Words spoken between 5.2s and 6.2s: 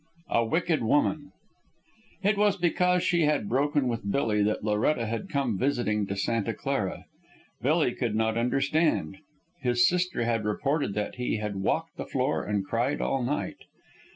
come visiting to